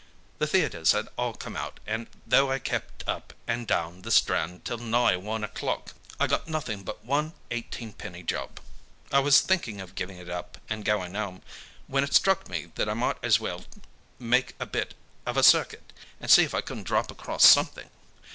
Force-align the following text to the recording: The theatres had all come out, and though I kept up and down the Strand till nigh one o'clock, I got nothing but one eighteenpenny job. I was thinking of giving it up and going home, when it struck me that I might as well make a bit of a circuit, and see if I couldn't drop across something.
The 0.39 0.47
theatres 0.47 0.93
had 0.93 1.09
all 1.15 1.35
come 1.35 1.55
out, 1.55 1.79
and 1.85 2.07
though 2.25 2.49
I 2.51 2.57
kept 2.57 3.07
up 3.07 3.33
and 3.45 3.67
down 3.67 4.01
the 4.01 4.09
Strand 4.09 4.65
till 4.65 4.79
nigh 4.79 5.15
one 5.15 5.43
o'clock, 5.43 5.93
I 6.19 6.25
got 6.25 6.47
nothing 6.47 6.81
but 6.81 7.05
one 7.05 7.33
eighteenpenny 7.51 8.23
job. 8.23 8.59
I 9.11 9.19
was 9.19 9.41
thinking 9.41 9.79
of 9.79 9.93
giving 9.93 10.17
it 10.17 10.27
up 10.27 10.57
and 10.67 10.83
going 10.83 11.13
home, 11.13 11.43
when 11.85 12.03
it 12.03 12.15
struck 12.15 12.49
me 12.49 12.71
that 12.73 12.89
I 12.89 12.95
might 12.95 13.17
as 13.23 13.39
well 13.39 13.63
make 14.17 14.55
a 14.59 14.65
bit 14.65 14.95
of 15.27 15.37
a 15.37 15.43
circuit, 15.43 15.93
and 16.19 16.31
see 16.31 16.41
if 16.43 16.55
I 16.55 16.61
couldn't 16.61 16.87
drop 16.87 17.11
across 17.11 17.45
something. 17.45 17.91